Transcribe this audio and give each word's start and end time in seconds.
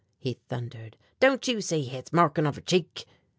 he 0.17 0.33
thundered; 0.49 0.97
"don't 1.19 1.47
you 1.47 1.61
see 1.61 1.83
hit's 1.83 2.11
marking 2.11 2.47
of 2.47 2.55
her 2.55 2.61
cheek?" 2.61 3.05